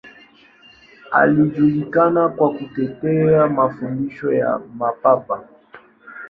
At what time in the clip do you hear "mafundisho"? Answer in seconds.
3.47-4.33